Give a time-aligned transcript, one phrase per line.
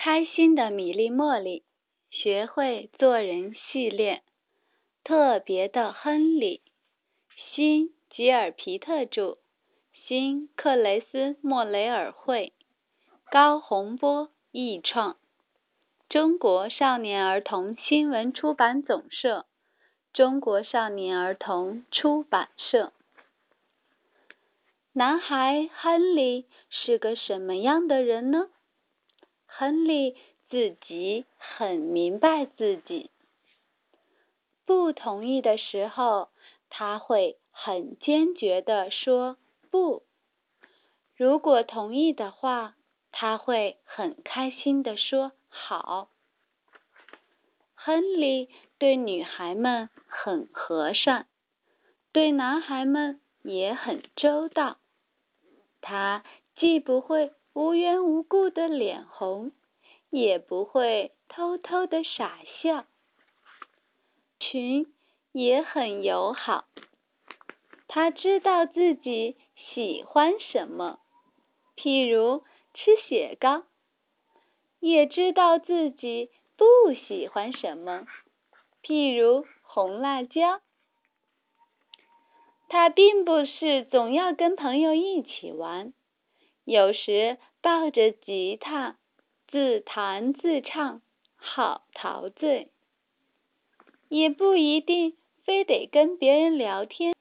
[0.00, 1.64] 开心的米粒茉莉，
[2.08, 4.22] 学会做人系列，
[5.02, 6.62] 特别的亨利，
[7.52, 9.38] 新吉尔皮特著，
[10.06, 12.52] 新克雷斯莫雷尔绘，
[13.28, 15.16] 高洪波译创，
[16.08, 19.46] 中国少年儿童新闻出版总社，
[20.12, 22.92] 中国少年儿童出版社。
[24.92, 28.48] 男孩亨利是个什么样的人呢？
[29.58, 30.16] 亨利
[30.48, 33.10] 自己很明白自己，
[34.64, 36.28] 不同意的时候，
[36.70, 39.36] 他会很坚决地说
[39.68, 40.04] 不；
[41.16, 42.76] 如果同意的话，
[43.10, 46.08] 他会很开心地说好。
[47.74, 51.26] 亨利对女孩们很和善，
[52.12, 54.78] 对男孩们也很周到。
[55.80, 56.22] 他
[56.58, 59.52] 既不会无缘无故的脸红，
[60.10, 62.84] 也不会偷偷的傻笑，
[64.40, 64.92] 群
[65.30, 66.64] 也很友好。
[67.86, 69.36] 他知道自己
[69.72, 70.98] 喜欢什么，
[71.76, 72.42] 譬如
[72.74, 73.62] 吃雪糕；
[74.80, 78.04] 也知道自己不喜欢什么，
[78.82, 80.60] 譬如红辣椒。
[82.68, 85.94] 他并不是总要跟朋友一起玩，
[86.68, 88.98] 有时抱着吉他
[89.46, 91.00] 自弹自唱，
[91.34, 92.68] 好陶醉；
[94.10, 97.14] 也不一定非得跟别人聊天，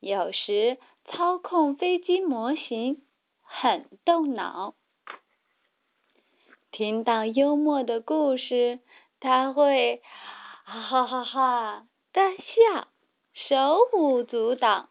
[0.00, 3.00] 有时操控飞机模型，
[3.42, 4.74] 很动脑。
[6.72, 8.80] 听到幽默的故事，
[9.20, 10.02] 他会
[10.64, 12.88] 哈哈哈哈大笑。
[13.34, 14.88] 手舞足蹈，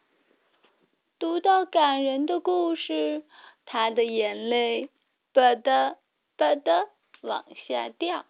[1.19, 3.25] 读到感人的故事，
[3.72, 4.89] 他的眼泪
[5.31, 5.98] 吧嗒
[6.36, 6.89] 吧嗒
[7.22, 8.25] 往下掉。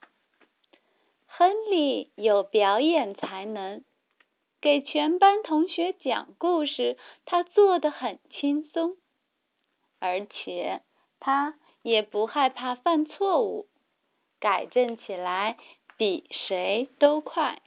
[1.28, 3.86] 亨利有表演才能，
[4.60, 8.98] 给全班同学讲故事，他做得很轻松，
[10.00, 10.82] 而且
[11.22, 13.70] 他也不害怕犯错误，
[14.42, 15.58] 改正起来
[15.96, 17.62] 比谁都快。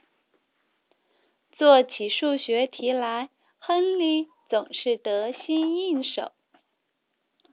[1.53, 6.31] 做起数学题来，亨利总是得心应手。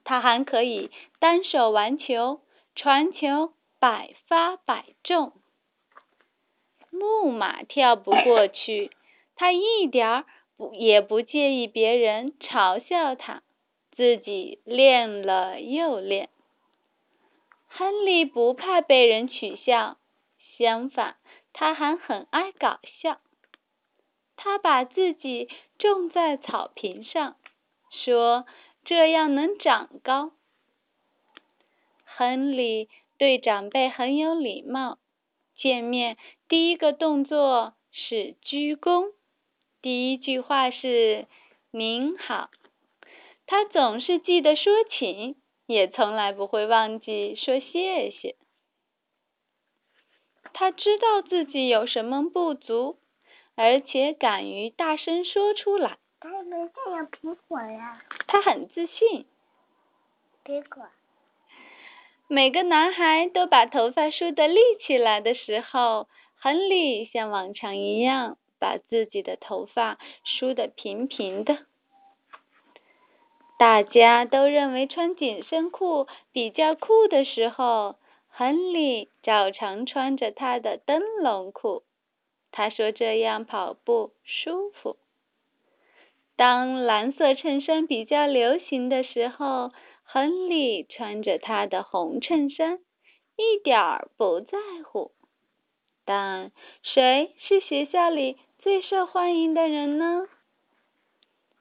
[0.03, 2.41] 他还可以单手玩球、
[2.75, 5.33] 传球，百发百中。
[6.89, 8.91] 木马跳不过去，
[9.35, 10.25] 他一点儿
[10.57, 13.43] 不也不介意别人嘲笑他，
[13.95, 16.29] 自己练了又练。
[17.67, 19.97] 亨利不怕被人取笑，
[20.57, 21.15] 相反，
[21.53, 23.19] 他还很爱搞笑。
[24.35, 27.35] 他把自己种在草坪上，
[28.03, 28.45] 说
[28.83, 30.31] ：“这样能长高。”
[32.03, 34.99] 亨利对长辈很有礼貌，
[35.55, 39.13] 见面第一个动作是鞠躬，
[39.81, 41.27] 第一句话是
[41.71, 42.49] “您好”。
[43.47, 48.35] 他总是记得说请，也从来不会忘记说谢谢。
[50.53, 52.97] 他知道自己有什么不足。
[53.53, 55.97] 而且敢于大声说出来。
[56.21, 58.01] 他有没有苹果呀？
[58.31, 59.25] 他很自信。
[60.45, 60.87] 苹果。
[62.29, 66.07] 每个男孩都把头发梳得立起来的时候，
[66.39, 71.57] 亨利像往常一样把自己的头发梳得平平的。
[73.59, 77.97] 大家都认为穿紧身裤比较酷的时候，
[78.29, 81.83] 亨利照常穿着他的灯笼裤。
[82.49, 84.95] 他说：“这样跑步舒服。”
[86.35, 89.71] 当蓝色衬衫比较流行的时候，
[90.03, 92.79] 亨利穿着他的红衬衫，
[93.35, 95.11] 一点儿不在乎。
[96.05, 96.51] 但
[96.83, 100.27] 谁是学校里最受欢迎的人呢？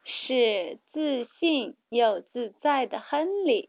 [0.04, 3.68] 是自信又自在的亨利。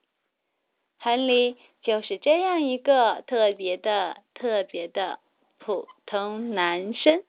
[0.98, 5.20] 亨利就是这样一个特别的、特别的。
[5.64, 7.24] 普通男生。